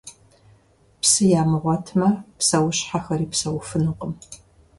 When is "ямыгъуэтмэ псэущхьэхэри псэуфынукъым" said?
1.41-4.13